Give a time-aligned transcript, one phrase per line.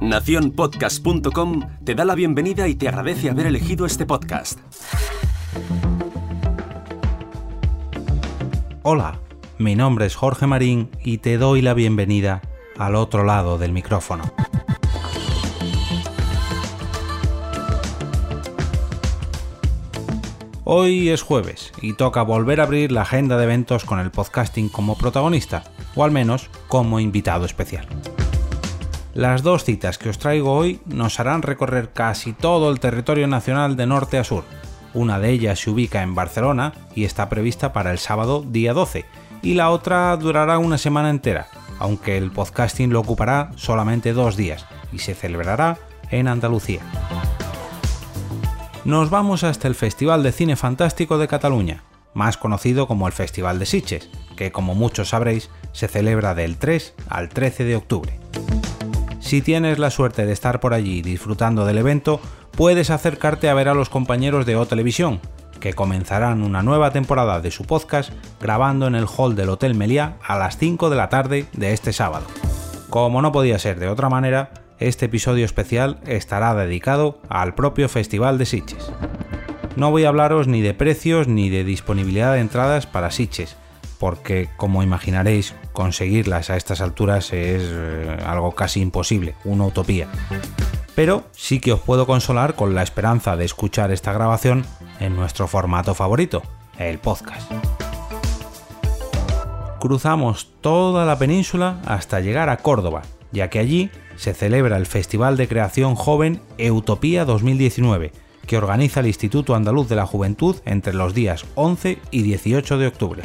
[0.00, 4.58] Naciónpodcast.com te da la bienvenida y te agradece haber elegido este podcast.
[8.82, 9.20] Hola,
[9.58, 12.42] mi nombre es Jorge Marín y te doy la bienvenida
[12.76, 14.24] al otro lado del micrófono.
[20.66, 24.70] Hoy es jueves y toca volver a abrir la agenda de eventos con el podcasting
[24.70, 25.62] como protagonista,
[25.94, 27.86] o al menos como invitado especial.
[29.12, 33.76] Las dos citas que os traigo hoy nos harán recorrer casi todo el territorio nacional
[33.76, 34.44] de norte a sur.
[34.94, 39.04] Una de ellas se ubica en Barcelona y está prevista para el sábado día 12,
[39.42, 41.46] y la otra durará una semana entera,
[41.78, 45.76] aunque el podcasting lo ocupará solamente dos días y se celebrará
[46.10, 46.80] en Andalucía
[48.84, 53.58] nos vamos hasta el Festival de Cine Fantástico de Cataluña, más conocido como el Festival
[53.58, 58.20] de Sitges, que como muchos sabréis se celebra del 3 al 13 de octubre.
[59.20, 63.68] Si tienes la suerte de estar por allí disfrutando del evento, puedes acercarte a ver
[63.68, 65.20] a los compañeros de O Televisión,
[65.60, 70.18] que comenzarán una nueva temporada de su podcast grabando en el hall del Hotel Meliá
[70.22, 72.26] a las 5 de la tarde de este sábado.
[72.90, 78.38] Como no podía ser de otra manera, este episodio especial estará dedicado al propio Festival
[78.38, 78.90] de Sitges.
[79.76, 83.56] No voy a hablaros ni de precios ni de disponibilidad de entradas para Sitges,
[83.98, 90.08] porque como imaginaréis, conseguirlas a estas alturas es eh, algo casi imposible, una utopía.
[90.94, 94.64] Pero sí que os puedo consolar con la esperanza de escuchar esta grabación
[95.00, 96.42] en nuestro formato favorito,
[96.78, 97.50] el podcast.
[99.80, 105.36] Cruzamos toda la península hasta llegar a Córdoba, ya que allí se celebra el Festival
[105.36, 108.12] de Creación Joven Utopía 2019,
[108.46, 112.86] que organiza el Instituto Andaluz de la Juventud entre los días 11 y 18 de
[112.86, 113.22] octubre.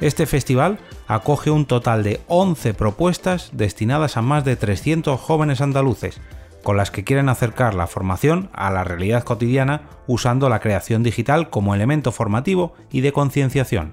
[0.00, 6.20] Este festival acoge un total de 11 propuestas destinadas a más de 300 jóvenes andaluces,
[6.62, 11.50] con las que quieren acercar la formación a la realidad cotidiana usando la creación digital
[11.50, 13.92] como elemento formativo y de concienciación.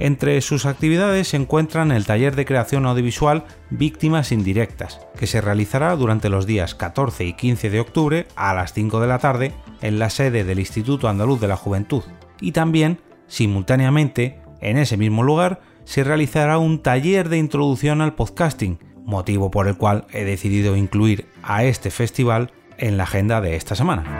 [0.00, 5.94] Entre sus actividades se encuentran el taller de creación audiovisual Víctimas Indirectas, que se realizará
[5.94, 9.52] durante los días 14 y 15 de octubre a las 5 de la tarde
[9.82, 12.02] en la sede del Instituto Andaluz de la Juventud,
[12.40, 18.78] y también, simultáneamente, en ese mismo lugar, se realizará un taller de introducción al podcasting,
[19.04, 23.74] motivo por el cual he decidido incluir a este festival en la agenda de esta
[23.74, 24.19] semana.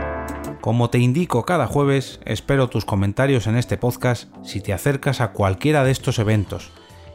[0.60, 5.32] Como te indico cada jueves, espero tus comentarios en este podcast si te acercas a
[5.32, 6.71] cualquiera de estos eventos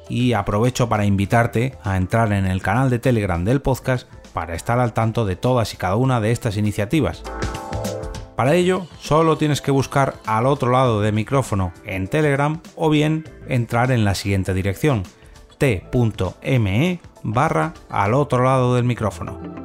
[0.09, 4.79] y aprovecho para invitarte a entrar en el canal de Telegram del podcast para estar
[4.79, 7.21] al tanto de todas y cada una de estas iniciativas.
[8.35, 13.29] Para ello, solo tienes que buscar al otro lado del micrófono en Telegram o bien
[13.47, 15.03] entrar en la siguiente dirección
[15.59, 19.64] t.me barra al otro lado del micrófono.